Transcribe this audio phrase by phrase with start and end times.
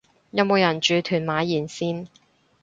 [0.31, 2.07] 有冇人住屯馬沿線